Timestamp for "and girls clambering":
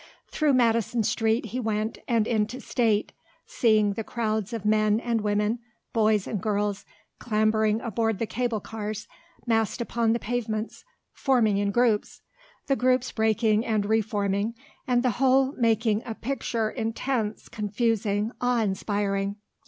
6.25-7.79